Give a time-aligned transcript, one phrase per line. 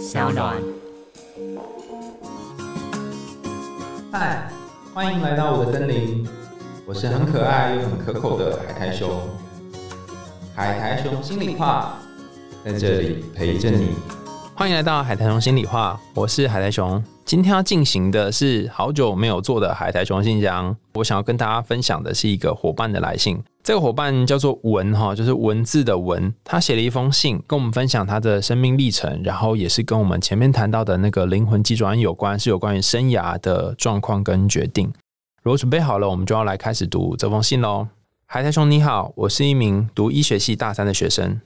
[0.00, 0.56] 小暖。
[4.10, 4.50] 嗨，
[4.94, 6.26] 欢迎来到我的森林，
[6.86, 9.10] 我是很可爱又很可口的海苔熊。
[10.54, 11.98] 海苔熊心里话，
[12.64, 13.90] 在这里陪着你。
[14.56, 17.02] 欢迎来到海苔熊心里话，我是海苔熊。
[17.26, 20.74] 今天要进行的是好久没有做的海苔熊信箱。
[20.94, 23.38] 我想要跟大家分享的是一个伙伴的来信。
[23.62, 26.32] 这个伙伴叫做文哈，就是文字的文。
[26.42, 34.90] 他写了一封信，跟我们分享他的生命历程，然后也是跟我们前面谈到的那个灵魂机转有关，是有关于生涯的状况跟决定。
[35.42, 37.88] 如果准备好了，我们就要来开始读这封信喽。
[38.24, 41.40] 海苔兄你好，我是一名读医学系大三的学生。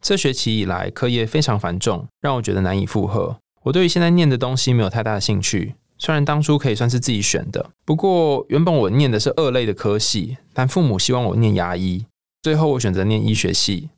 [0.00, 3.36] 这学期以来，课业非常繁重，让我觉得难以负荷。
[3.64, 12.06] 我对于现在念的东西没有太大的兴趣，虽然当初可以算是自己选的，不过原本我念的是二类的科系，但父母希望我念牙医，
[12.42, 13.90] 最后我选择念医学系。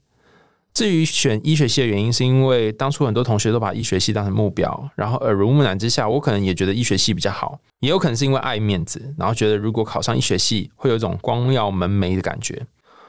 [0.74, 12.66] 至于选医学系的原因，是因为当初很多同学都把医学系当成目标，然后耳濡目染之下，我可能也觉得医学系比较好，也有可能是因为爱面子，然后觉得如果考上医学系，会有一种光耀门楣的感觉。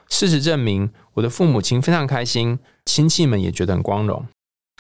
[0.08, 4.24] 事实证明，我的父母亲非常开心，亲戚们也觉得很光荣。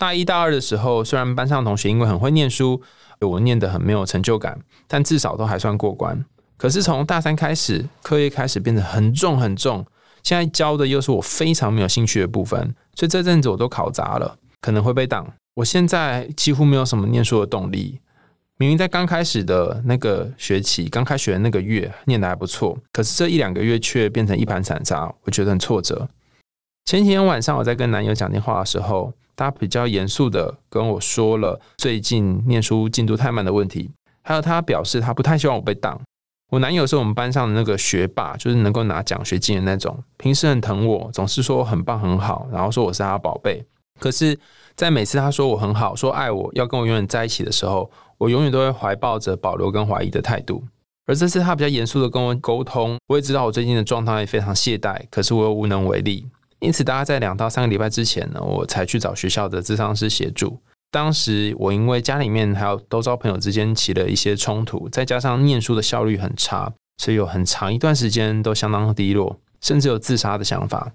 [0.03, 2.81] 大一、大二的时候，虽然班上同学因为很会念书，
[3.21, 6.25] 我念得很没有成就感，但至少都还算过关。
[6.57, 9.85] 可是从大三开始，课业开始变得很重很重，
[10.21, 15.25] 现在教的又是我非常没有兴趣的部分，所以这阵子我都考砸了，可能会被挡。
[15.53, 18.01] 我现在几乎没有什么念书的动力。
[18.57, 26.09] 明明在刚开始的那个学期，刚开学的那个月念得还不错，可是这一两个月却变成一盘散沙，我觉得很挫折。
[26.83, 29.13] 前几天晚上我在跟男友讲电话的时候。
[29.35, 35.99] 他比较严肃的跟我说了最近念书进度太慢的问题，还有他表示他不太希望我被当。
[36.51, 43.65] 我男友是我们班上的那个学霸，就是能够拿奖学金的那种，平时很疼我，总是说我很棒很好，然后说我是他宝贝。
[43.99, 44.37] 可是，
[44.75, 50.63] 在每次他说我很好，说爱我要跟我永远在一起的时候，我永远都会怀抱着保留跟怀疑的态度。
[51.05, 56.27] 而这次他比较严肃的跟我沟通，我也知道我最近的状态非常懈怠，可是我又无能为力。
[56.63, 60.57] 因此，大概在两到三个礼拜之前呢，我才去找学校的智商师协助。
[60.89, 70.93] 当时我因为家里面还有都招朋友之间起了一些冲突，再加上念书的效率很差，所以有很长一段时间都相当低落，甚至有自杀的想法。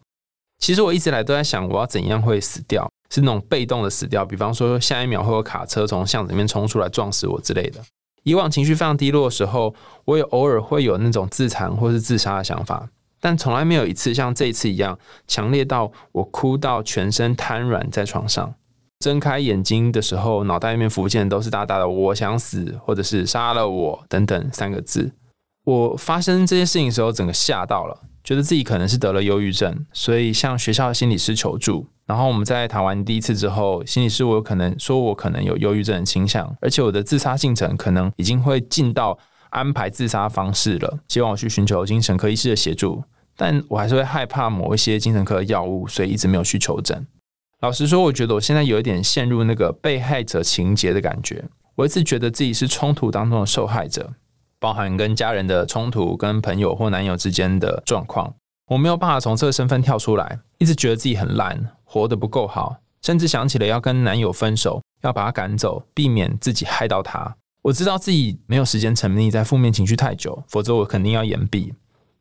[0.58, 7.80] 其实我一直来都在想，我要怎样会死掉，是那种被动的死掉，比方说下一秒会有卡车从巷子里面冲出来撞死我之类的。
[8.22, 9.74] 以往情绪非常低落的时候，
[10.06, 12.88] 我也偶尔会有那种自残或是自杀的想法。
[13.20, 18.54] 但从来没有一次像这一次一样强烈到我哭到全身瘫软在床上，
[19.00, 25.12] 睁开眼睛的时候，脑袋里面浮现的都是大大的“我想死”或者是“杀了我”等等三个字。
[25.64, 31.86] 我发生这些事情的时候，整个吓到了，觉得自己可能是得了忧郁症，所以向学校的心理师求助。
[32.06, 39.18] 然后我们在谈完第一次之后，心理师我有可能说我可能有忧郁症的倾向，而且我的自杀进程可能已经会进到。
[39.50, 43.02] 安排自杀方式了，希望我去寻求精神科医师的协助，
[43.36, 47.06] 但我还是会害怕某一些精神科药物，所以一直没有去求诊。
[47.60, 51.44] 老实说，我觉得我现在有一点陷入那个被害者情节的感觉。
[51.74, 54.12] 我一直觉得自己是冲突当中的受害者，
[54.58, 58.34] 包含跟家人的冲突、跟朋友或男友之间的状况，
[58.68, 67.36] 我没有办法从这个身份跳出来，一直觉得自己很烂，活得不够好，甚至想起了要跟男友分手，要把他赶走，避免自己害到他。
[67.62, 71.74] 我知道自己没有时间沉溺在负面情绪太久，否则我肯定要延毕。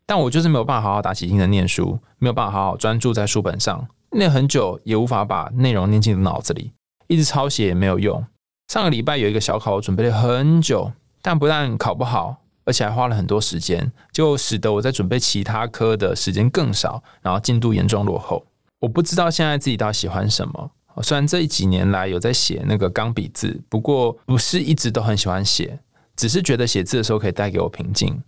[0.05, 6.71] 但我就是没有办法好好打起精神念书，没有办法好好专注在书本上，念很久也无法把内容念进脑子里，
[7.07, 8.25] 一直抄写也没有用。
[8.67, 18.45] 上个礼拜有一个小考，我准备了很久，但不但考不好，而且还花了很多时间，就使得我在准备其他科的时间更少，然后进度严重落后。
[18.79, 20.71] 我不知道现在自己到底喜欢什么。
[21.01, 25.77] 虽然这几年来有在写那个钢笔字，不过不是一直都很喜欢写，
[26.15, 28.21] 只是觉得写字的时候可以带给我平静。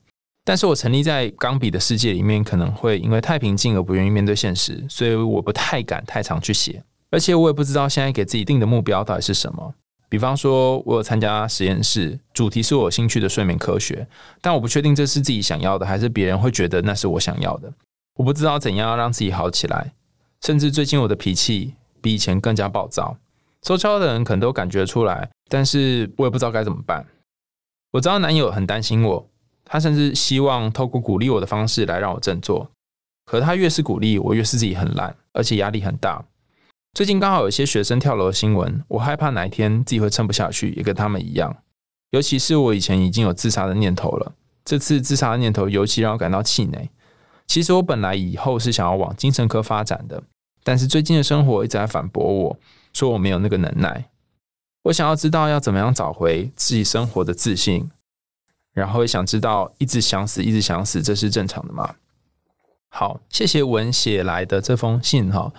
[0.45, 6.81] 但是我沉溺在钢笔的世界里面，可能会因为太平静而不愿意面对现实，所以我不太敢太常去写。
[7.11, 9.73] 而且我也不知道现在给自己定的目标到底是什么。
[10.07, 14.07] 比方说，我有参加实验室，主题是我兴趣的睡眠科学，
[14.41, 17.71] 但我不确定这是自己想要的，还是别人会觉得那是我想要的。
[18.15, 19.93] 我不知道怎样让自己好起来，
[20.41, 21.73] 甚至最近我的脾气。
[22.01, 23.17] 比以前更加暴躁，
[23.61, 27.05] 周遭的人可能都感觉出来，但是我也不知道该怎么办。
[27.91, 29.29] 我知道男友很担心我，
[29.65, 32.69] 他甚至希望透过鼓励我的方式来让我振作。
[33.25, 36.23] 可他越是鼓励我，越是自己很烂，而且压力很大。
[36.93, 41.55] 最近刚好有一些学生跳楼的新闻，我害怕哪一天自己会撑不下去，也跟他们一样。
[42.09, 44.33] 尤其是我以前已经有自杀的念头了，
[44.65, 46.89] 这次自杀的念头尤其让我感到气馁。
[47.45, 50.23] 其实我本来以后是想要往精神科发展的。
[50.69, 52.59] 但是最近的生活一直在反驳我
[52.93, 54.07] 说我没有那个能耐。
[54.83, 57.89] 我想要知道要怎么样找回自己生活的自信，
[58.71, 61.95] 然后也想知道一直想死，一直想死，这是正常的吗？
[62.89, 65.51] 好，谢谢文写来的这封信哈。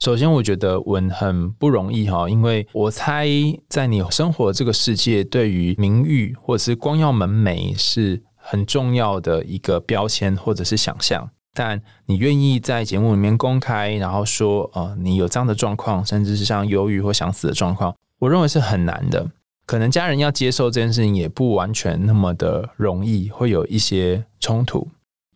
[0.00, 3.26] 首先，我觉得文很不容易哈，因为我猜
[3.70, 11.30] 在你生活这个世界，对于名誉或者是光耀门楣是很重要的一个标签或者是想象。
[11.54, 19.30] 但你愿意在节目里面公开，然后说，呃，你有这样的状况，甚至是像忧郁或想死的状况，我认为是很难的。
[19.66, 24.88] 可能家人要接受这件事情，也不完全那么的容易，会有一些冲突。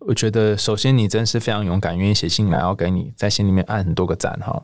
[0.07, 4.63] 我觉得，首先你真是非常勇敢，愿意写信来，要给你在心里面按很多个赞哈。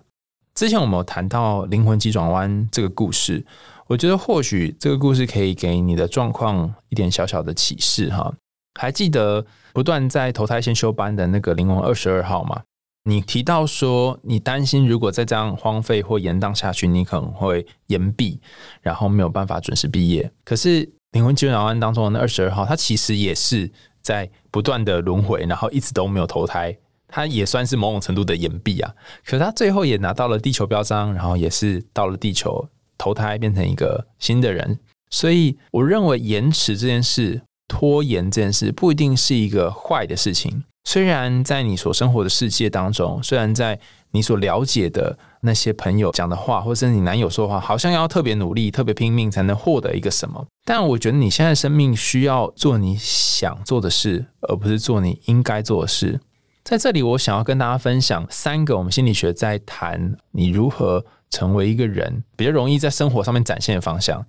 [0.54, 3.44] 之前我们有谈到灵魂急转弯这个故事，
[3.86, 8.32] 我觉得或许这个故事可以给你的状况一点小小的启示哈。
[8.74, 12.62] 还记得不断在投胎先修班的那个灵魂二十二号吗？
[13.04, 18.40] 你提到说，你担心如果再这样荒废或延宕下去，你可能会延毕，
[18.80, 20.30] 然后没有办法准时毕业。
[20.44, 23.70] 可是灵魂急转弯当中的那二十二号，它其实也是。
[24.00, 26.74] 在不断的轮回，然后一直都没有投胎，
[27.08, 28.94] 他也算是某种程度的延毕啊。
[29.22, 32.66] 可是他最后也拿到了地球标章，然后也是到了地球
[32.96, 34.78] 投胎，变成一个新的人。
[35.10, 40.64] 所以我认为延迟这件事、拖延这件事，不一定是一个坏的事情。
[40.84, 43.78] 虽然在你所生活的世界当中，虽然在
[44.12, 50.46] 你所了解的那些朋友讲的话，或者是你男友说的话，好像要特别努力、特别拼命才能获得一个什么。
[50.64, 56.18] 但我觉得你现在生命需要做你想做的事，而不是做你应该做的事。
[56.64, 64.24] 在这里，我想要跟大家分享三个我们心理学在谈你如何成为一个人比较容易在生活上面展现的方向。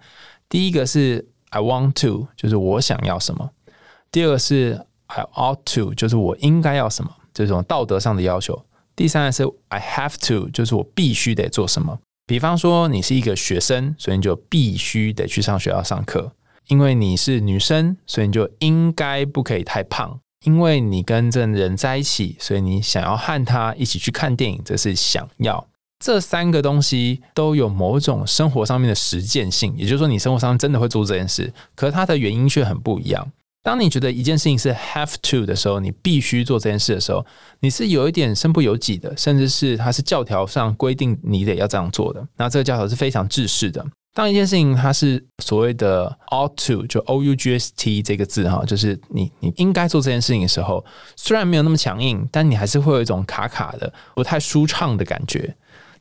[0.50, 3.50] 第一个是 I want to，就是我想要什么；
[4.12, 8.66] 第二个是 I ought to，就是我应该要什么，这种道德上的要求。
[8.96, 11.98] 第三个是 I have to，就是我必须得做什么。
[12.28, 16.30] 比方说，你是一个学生，所以你就必须得去上学校上课；
[16.68, 25.68] 因为你是女生，所以你就应该不可以太胖；因为你跟这人在一起，所以你想要和他一起去看电影，这是想要。
[26.00, 33.32] 这三个东西都有某种生活上面的实践性，也就是说，你生活上真的会做这件事，可它的原因却很不一样。
[33.62, 37.26] 当你觉得一件事情是 have to 的时候，你必须做这件事的时候，
[37.60, 42.26] 你是有一点身不由己的，甚至是它是教条上规定你得要这样做的。
[42.38, 43.86] 那这个教条是非常制式的。
[44.14, 50.84] 当一件事情它是所谓的 ought to，就 o u g s t 这个字哈，就是你你应该做这件事情的时候，
[51.18, 55.54] 虽然没有那么强硬，但你还是会有一种卡卡的、不太舒畅的感觉。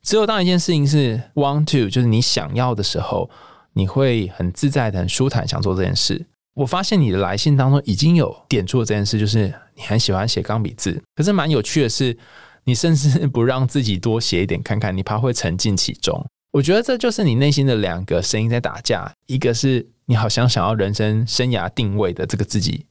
[0.03, 3.29] 只有当一件事情是 want to，就是你想要的时候，
[3.73, 6.27] 你会很自在的、很舒坦，想做这件事。
[6.55, 11.01] 我发现你的来信当中已经有点出了这件事，就是你很喜欢写钢笔字。
[11.15, 12.17] 可是蛮有趣的是，
[12.65, 16.25] 你甚至不让自己多写一点看看，你怕会沉浸其中。
[16.51, 22.87] 我觉得这就是你内心的两个声音在打架：一个是你好像想要人生生涯定位的这个自己，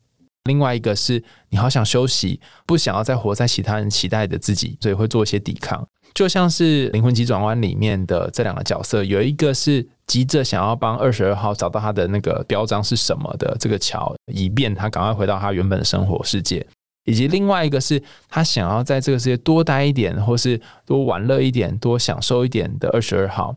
[0.47, 5.85] 另外一个是你好想休息，不想要再活在其他人期待的自己，所以会做一些抵抗。
[6.13, 16.65] 就像是《灵魂急转弯》里面的这两个角色，有一个是急着想要帮二十二号找到他的那个标章是什么的这个桥，以便他赶快回到他原本的生活世界；
[17.05, 23.55] 以及另外一个是他想要在这个世界多待一点，或是多玩乐一点、多享受一点的二十二号。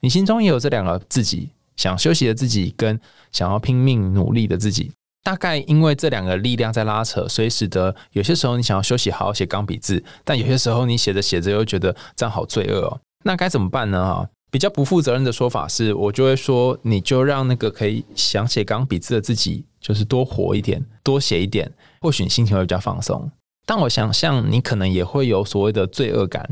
[0.00, 3.00] 你心中也有这两个自己，想休息的自己，跟
[3.30, 4.90] 想要拼命努力的自己。
[5.22, 13.00] 大概因为这两个力量在拉扯，所以使得有些时候你想要休息，好好写钢笔字，但有些时候你写着写着又觉得这样好罪恶哦。
[13.24, 14.04] 那该怎么办呢？
[14.04, 23.30] 哈，比较不负责任的说法是，我就会说，你就让那个可以想写钢笔字的自己，就是多活一点，多写一点，或许你心情会比较放松。
[23.64, 26.48] 但我想象你可能也会有所谓的罪恶感，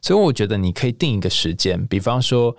[0.00, 2.56] 所以我觉得你可以定一个时间，比方说。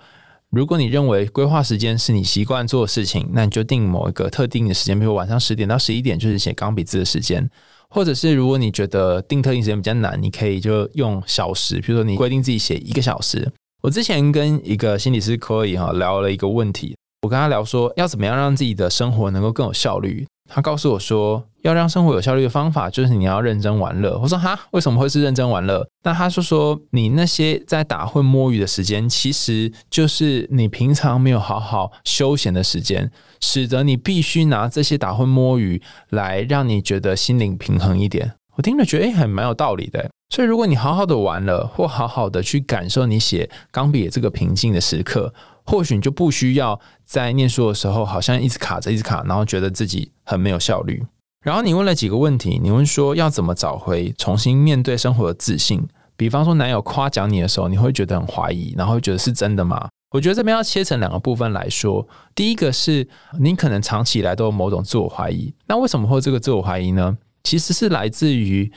[0.56, 7.46] 如果你认为规划时间是你习惯做的事情，那你就定某一个特定的时间，比如晚上十点到十一点就是写钢笔字的时间。
[7.90, 13.52] 或者是如果你觉得定特定时间比较难，你可以就用小时，比如说你规定自己写一个小时。
[13.82, 20.26] 我之前跟一个心理师可以哈聊了一个问题，我跟他聊说要怎么样让自己的生活能够更有效率。
[20.48, 24.18] 他告诉我说，要让生活有效率的方法就是你要认真玩乐。
[24.22, 25.86] 我说哈，为什么会是认真玩乐？
[26.04, 38.34] 那他说说，你那些在打混摸鱼的时间，其实就是你平常没有好好休闲的时间，使得你必须拿这些打混摸鱼来让你觉得心灵平衡一点。
[38.54, 40.08] 我听着觉得诶，还蛮有道理的。
[40.30, 45.34] 所以如果你好好的玩了，或好好的去感受你写钢笔这个平静的时刻。
[45.64, 51.04] 或许你就不需要在念书的时候，好像一直卡着，一直卡，然后觉得自己很没有效率。
[51.46, 55.80] 然后你问了几个问题，你问说要怎么找回重新面对生活的自信？
[56.16, 59.88] 比方说男友夸奖你的时候，你会觉得很怀疑，然后觉得是真的吗？
[60.10, 62.04] 我觉得这边要切成两个部分来说。
[62.34, 63.06] 第一个是
[63.38, 67.16] 你可能长期以来都有某种自我怀疑，那为什么会这个自我怀疑呢？
[67.44, 68.68] 其实是来自于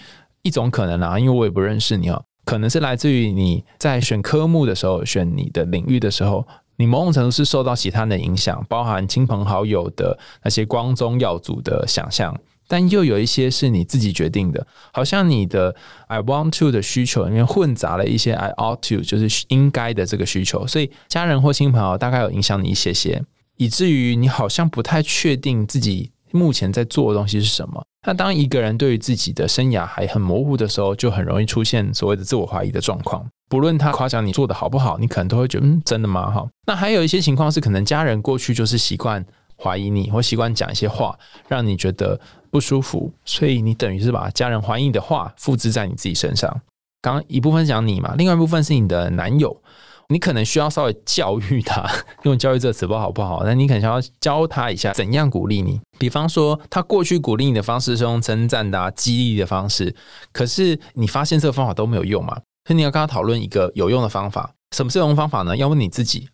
[0.44, 6.46] 一种可能啊，因为我也不认识你哦，可能是来自于你在选科目的时候、选你的领域的时候，
[6.76, 12.38] 你某种程度是受到其他人的影响，包含亲朋好友的那些光宗耀祖的想象。
[12.70, 15.76] 但又有一些是你自己决定的，好像你的
[16.08, 23.24] I want to 的需求里面混杂了一些 I ought to，就是应该的这个需求，所以家人或亲朋友大概有影响你一些些，
[23.58, 27.84] 以至于你好像不太确定自己目前在做的东西是什么。
[28.06, 33.28] 那当一个人对于自己的生涯还很模糊的时候，就很容易出现所谓的自我怀疑的状况。
[33.50, 36.30] 不论他夸奖你做的好不好，你可能都会觉得嗯，真的吗？
[36.30, 36.48] 哈。
[36.68, 39.26] 那还有一些情况是，可能家人过去就是习惯
[39.58, 42.20] 怀疑你，或习惯讲一些话，让你觉得。
[42.52, 46.62] 不舒服，所以你等于是把家人怀疑你的话复制在你自己身上。
[47.02, 49.62] 刚刚一部分讲你嘛，另外一部分是你的男友，
[50.10, 51.90] 你可能需要稍微教育他，
[52.24, 53.44] 用教育这个词不好不好？
[53.46, 55.80] 那你可能要教他一下怎样鼓励你。
[55.98, 59.96] 比方说，他过去鼓励你的方式是用称赞的、激励的方式，
[60.34, 62.36] 可是你发现这个方法都没有用嘛？
[62.66, 64.54] 所以你要跟他讨论一个有用的方法。
[64.76, 65.56] 什么是有用方法呢？
[65.56, 66.28] 要问你自己，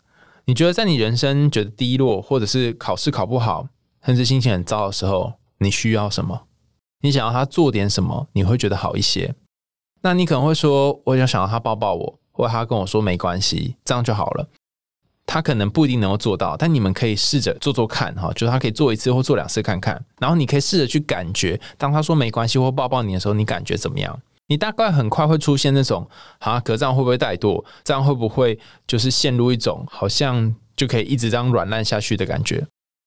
[0.46, 3.68] 你觉得在你人生觉得低落，或者是考试考不好，
[4.04, 5.34] 甚至心情很糟的时候。
[5.58, 6.46] 你需要什么？
[7.02, 8.28] 你想要他做点什么？
[8.32, 9.34] 你会觉得好一些。
[10.02, 14.48] 那你可能会说，我想想要他抱抱我，或者他跟我说没关系，这样就好了。
[15.26, 20.00] 他可能不一定能够做到，但你们可以试着做做看，哈，就是他可以做一次或做两次看看。
[20.20, 24.20] 然后你可以试着去感觉，当他说没关系或抱抱你的时候，你感觉怎么样？
[24.46, 26.08] 你大概很快会出现那种，
[26.38, 27.64] 啊，隔这样会不会怠惰？
[27.82, 32.64] 这样会不会就是陷入一种好像就可以一直这样软烂下去的感觉？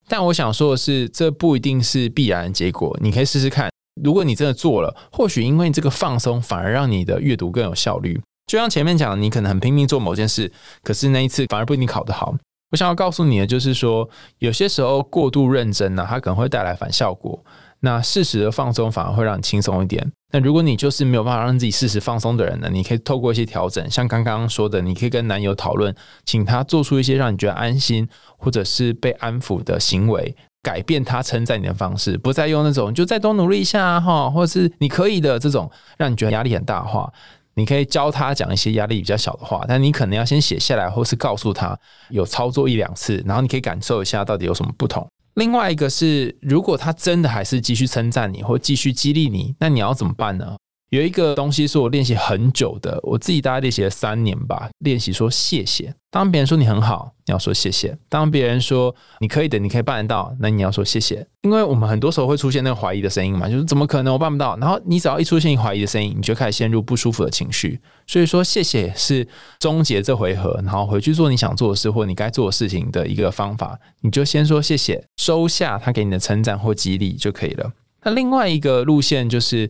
[0.10, 2.98] 但我想说的是，这不一定是必然的结果。
[3.00, 3.70] 你可以试试看，
[4.04, 8.20] 如果你真的做了，或许因为这个放松，反而让你的阅读更有效率。
[8.48, 10.52] 就像前面讲，你可能很拼命做某件事，
[10.82, 12.36] 可是那一次反而不一定考得好。
[12.72, 17.44] 我想要告诉你的就是说，有些时候过度认真呢，它可能会带来反效果。
[17.82, 20.12] 那适时的放松反而会让你轻松一点。
[20.32, 22.70] 那如果你就是没有办法让自己适时放松的人呢？
[22.72, 25.94] 你可以透过一些调整，像刚刚说的，你可以跟男友讨论，
[26.26, 28.08] 请他做出一些让你觉得安心
[28.38, 37.12] 或者是被安抚的行为，改变他称赞你的方式，不再用那种就再多努力一下哈，或者是你可以的这种让你觉得压力很大的话。
[37.56, 41.78] 你可以教他讲一些压力比较小的话，但你可能要先写下来，或是告诉他
[42.10, 45.06] 有操作一两次，然后你可以感受一下到底有什么不同。
[45.36, 50.58] 另外一个是，如果他真的还是继续称赞你，或继续激励你，那你要怎么办呢？
[50.90, 54.70] 有一个东西是我练习很久的，我自己大概练习了三年吧。
[54.80, 55.94] 练习说谢谢。
[56.10, 61.28] 当别人说你很好，你要说谢谢；当别人说你可以的，你可以办得到，那你要说谢谢。
[61.44, 64.58] 因为我们很多时候会出现那个怀疑的声音嘛，就是怎么可能我办不到？
[64.58, 67.80] 然后你只要一出现怀疑的声音，你就开始陷入不舒服的情绪。
[68.08, 69.28] 所以说谢谢是
[69.60, 73.78] 终结这回合，然后回去做你想做的事或你该做的事情的一个方法。
[74.02, 77.72] 你就先说谢谢，收下他给你的称赞或激励就可以了。
[78.04, 79.70] 那另外一个路线就是。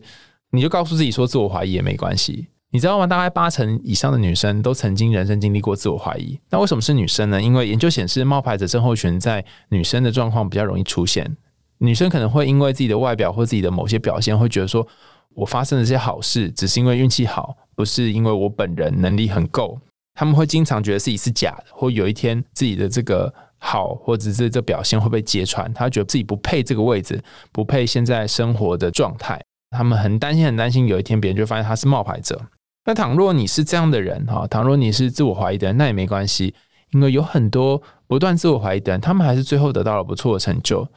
[0.50, 3.06] 你就告诉自己说自我怀疑也没关系，你知道吗？
[3.06, 6.38] 大概八成以上的女生都曾经人生经历过自我怀疑。
[6.50, 7.40] 那为什么是女生呢？
[7.40, 11.36] 因为研究显示，冒牌者症候群在女生的状况比较容易出现。
[11.78, 14.86] 女生可能会因为自己的外表或自己的某些表现，会觉得说
[15.34, 19.78] 我发生了些好事只是因为运气好，不是因为我本人能力很够。
[20.14, 29.40] 他们会经常觉得自己是假的，或有一天自己的这个好或者是这表现会被揭穿，他觉得自己不配这个位置，不配现在生活的状态。
[29.70, 32.40] 他们很担心，很担心有一天别人就发现他是冒牌者。
[32.86, 36.54] 那倘若你是这样的人哈，倘若你是自我怀疑的人，那也没关系，
[36.92, 40.88] 因为有很多不断自我怀疑的人，他们还是最后得到了不错的成就。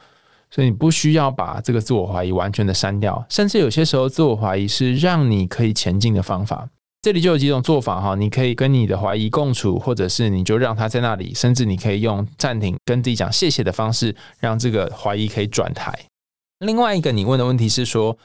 [0.50, 6.68] 所以你不需要把这个自我怀疑完全的删掉，甚至有些时候自我怀疑是让你可以前进的方法。
[7.02, 15.92] 这里就有几种做法哈，你可以跟你的怀疑共处，或者是你就让他在那里，甚至你可以用暂停跟自己讲谢谢的方式，让这个怀疑可以转台。
[16.60, 18.16] 另外一个你问的问题是说。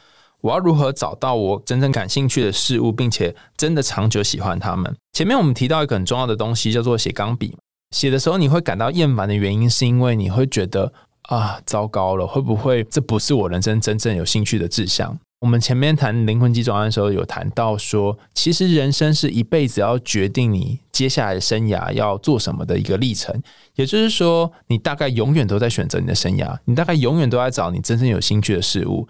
[0.42, 4.96] 我要如何找到我真正感兴趣的事物，并且真的长久喜欢它们？
[5.14, 7.58] 前面我们提到一个很重要的东西，叫做写钢笔。
[7.92, 10.94] 写的时候你会感到厌烦的原因，是因为你会觉得
[11.24, 15.18] 啊，糟糕了，会不会这不是我人生真正有兴趣的志向？
[15.42, 23.42] 我们前面谈灵魂机转弯的时候，有谈到说，其实人生是一辈子要决定你接下来的生涯要做什么的一个历程。
[23.76, 29.08] 也就是说，你大概永远都在选择你的生涯，你大概永远都在找你真正有兴趣的事物。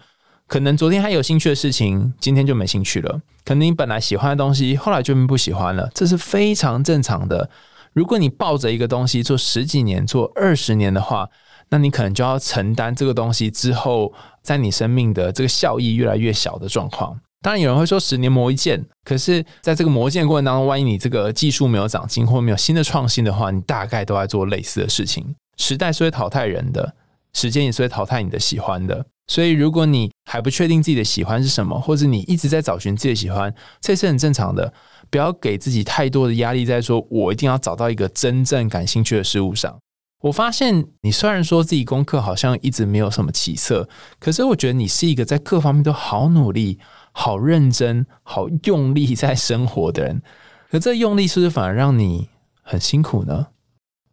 [0.50, 3.20] 可能昨天还有兴趣的事情，今天就没兴趣了。
[3.44, 7.48] 可能你本来喜欢的东西，后来就不喜欢了，这是非常正常的。
[7.92, 11.28] 如果你抱着一个东西做十几年、做二十年的话，
[11.68, 17.16] 那你可能就要承担这个东西之后在你生命的这个效益越来越小的状况。
[17.42, 25.36] 当然，有人会说十年磨一剑，可是在这个磨剑过程当中，万一你这个技术没有长进，或没有新的创新的话，你大概都在做类似的事情。
[25.58, 26.96] 时代是会淘汰人的，
[27.34, 29.06] 时间也是会淘汰你的喜欢的。
[29.26, 34.72] 所以，如果你还不确定自己的喜欢是什么，或者你一直在找寻自己的喜欢，这是很正常的。
[35.10, 39.78] 不要给自己太多的压力，在说我一定要找到一个真正感兴趣的事物上。
[40.22, 46.78] 我发现你虽然说自己功课好像一直没有什么起色，可是我觉得你是一个在各方面都好努力。
[47.12, 50.22] 好认真、好用力在生活的人，
[50.70, 52.28] 可这用力是不是反而让你
[52.62, 53.48] 很辛苦呢？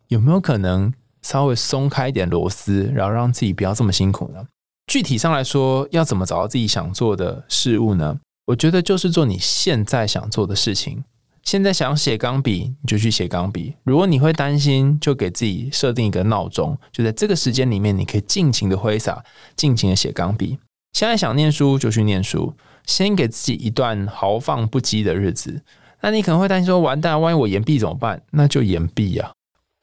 [0.08, 4.48] 有没有可能稍微松开一点螺丝，然后让自己不要这么辛苦呢？
[4.88, 8.18] 具体上来说，要怎么找到自己想做的事物呢？
[8.46, 11.04] 我觉得就是做你现在想做的事情。
[11.44, 13.76] 现在想写钢笔，你就去写钢笔。
[13.84, 19.22] 如果你会担心，就给自己设定一个闹钟，就在这个时间里面，你可以尽情的挥洒，
[19.58, 20.58] 尽情的写钢笔。
[20.94, 22.54] 现在想念书，就去念书。
[22.86, 25.62] 先给自己一段豪放不羁的日子，
[26.02, 29.32] 那你可能会担心说：“完蛋，万一我延毕怎么办？”那就延毕呀。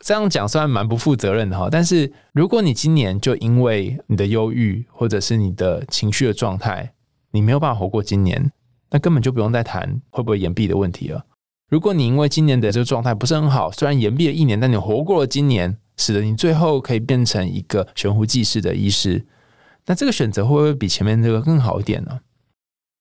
[0.04, 6.92] 这样讲虽然蛮不负责任的哈，但是如果你今年就因为你的忧郁或者是你的情绪的状态，
[7.30, 8.52] 你没有办法活过今年，
[8.90, 11.24] 那根本就不用再谈会不会延毕的问题了。
[11.70, 19.24] 如果你因为今年的这个状态不是很好，虽然延毕了一年，但你活过了今年，使得你最后可以变成一个悬壶济世的医师，
[19.86, 22.20] 那这个选择会不会比前面这个更好一点呢？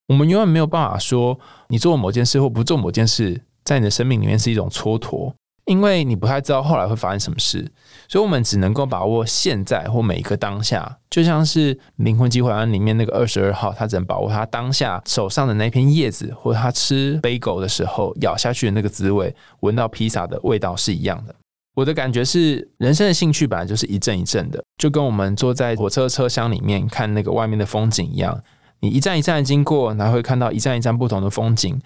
[0.08, 5.34] 我们永远没有办法说你做某件事或不做某件事，在你的生命里面是一种蹉跎，
[5.66, 7.72] 因为你不太知道后来会发生什么事，
[8.10, 10.98] 所以我们只能够把握现在或每一个当下。
[11.10, 21.34] 就像是《灵魂机会案》里面那个二十二号，他只能把握他当下手上的那片叶子，或者他吃杯狗的时候咬下去的那个滋味，闻到披萨的味道是一样的。
[21.76, 28.40] 我的感觉是，人生的兴趣本来就是一阵一阵的，就跟我们坐在火车车厢里面看那个外面的风景一样。
[28.80, 31.82] 你一站一站的经过，然后会看到一站一站不同的风景，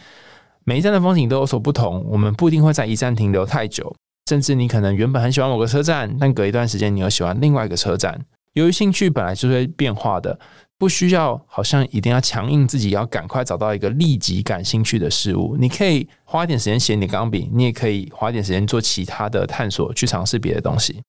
[0.68, 2.06] 每一站的风景都有所不同。
[2.10, 3.96] 我们不一定会在一站停留太久，
[4.30, 8.20] 甚至你可能原本很喜欢某个车站，但隔一段时间你又喜欢另外一个车站。
[8.52, 10.38] 由于兴趣本来就会变化的，
[10.78, 15.56] 不需要好像一定要强硬自己要赶快找到一个立即感兴趣的事物。
[15.58, 21.02] 你可以花一点时间写你钢笔，你也可以花一点时间做其他的探索，去尝试别的东西。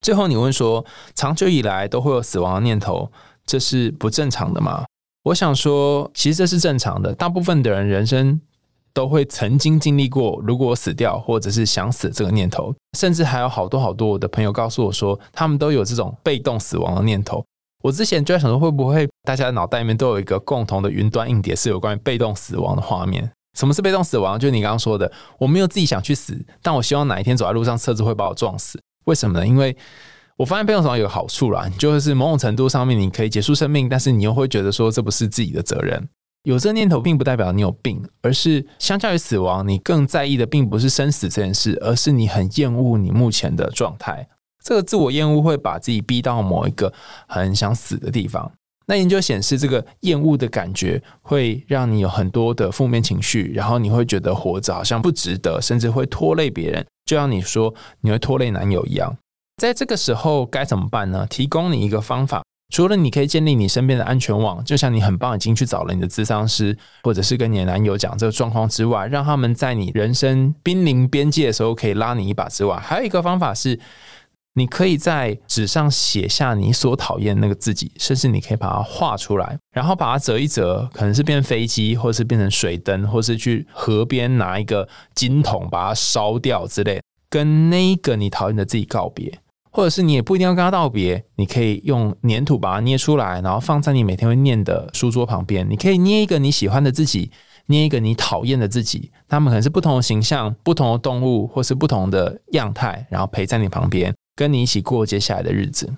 [0.00, 0.84] 最后你问说，
[1.14, 3.12] 长久以来都会有死亡的念头，
[3.46, 4.84] 这是不正常的吗？
[5.22, 7.14] 我想说，其实这是正常的。
[7.14, 8.40] 大部分的人人生
[8.92, 17.44] 都会曾经经历过，如果死掉或者是想死这个念头，甚至还有好多好多我的朋友告诉我说，他们都有这种被动死亡的念头。
[17.82, 23.30] 我之前就在想说，会不会大家脑袋里面都有一个共同的云端硬碟，是有关于被动死亡的画面？
[23.58, 24.38] 什么是被动死亡？
[24.38, 28.78] 就是你刚刚说的，我没有自己想去死，但我希望哪一天走在路上，车子会把我撞死。
[29.06, 29.46] 为什么呢？
[29.46, 29.76] 因为
[30.36, 36.08] 我发现被动死亡有个好处啦，就是某种程度上面你可以结束生命，但是你又会觉得说这不是自己的责任。
[36.44, 44.26] 有这念头并不代表你有病，而是相较于死亡，你更在意的并不是生死这件事，而是你很厌恶你目前的状态。
[44.64, 46.92] 这个自我厌恶会把自己逼到某一个
[47.26, 48.50] 很想死的地方。
[48.86, 59.16] 那研究显示，这个厌恶的感觉会让你有很多的负面情绪，然后你会觉得活着好像不值得，甚至会拖累别人，就像你说你会拖累男友一样。
[59.58, 61.26] 在这个时候该怎么办呢？
[61.28, 73.78] 提供你一个方法，除了你可以建立你身边的安全网，就像你很棒已经去找了你的咨商师，或者是跟你的男友讲这个状况之外，让他们在你人生濒临边界的时候可以拉你一把之外，还有一个方法是，
[74.54, 89.40] 你可以在纸上写下你所讨厌那个自己，甚至你可以把它画出来，然后把它折一折，可能是变飞机，或是变成水灯，或是去河边拿一个金桶把它烧掉之类，跟那个你讨厌的自己告别。
[89.72, 95.64] 或者是你也不一定要跟他道别，你可以用粘土把它捏出来，然后放在你每天会念的书桌旁边。
[95.70, 97.30] 你可以捏一个你喜欢的自己，
[97.66, 105.94] 捏一个你讨厌的自己，他们可能是不同的形象、不同的动物，或是不同的样态，然后陪在你旁边，跟你一起过接下来的日子。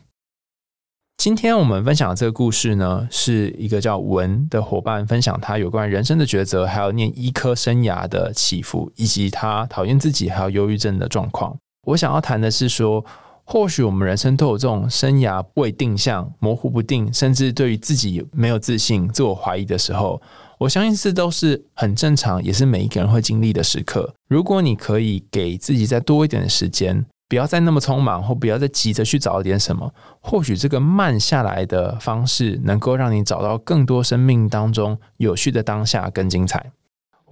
[1.17, 11.57] 今天我们分享的这个故事呢，是一个叫文的伙伴分享他有关人生的抉择，还有念医科生涯的起伏，以及他讨厌自己还有忧郁症的状况。
[11.87, 13.03] 我想要谈的是说。
[13.45, 20.21] 或许我们人生都有这种生涯未定向、模糊不定，甚至对于自己没有自信、自我怀疑的时候，
[20.59, 24.15] 我相信这都是很正常，也是每一个人会经历的时刻。
[24.29, 36.71] 如果你可以给自己再多一点的时间，不要再那么匆忙，或不要再急着去找点什么，或许这个慢下来的方式，能够让你找到更多生命当中有序的当下，更精彩。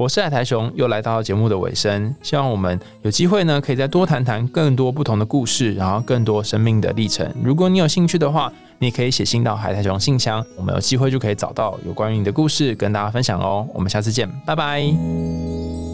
[0.00, 7.30] 我是海苔熊，又来到节目的尾声，希望我们有机会呢，可以再多谈谈更多不同的故事，然后更多生命的历程。
[7.44, 13.68] 如果你有兴趣的话，你可以写信到海苔熊信箱，我们有机会就可以找到有关于你的故事跟大家分享哦。
[13.74, 15.89] 我们下次见，拜拜。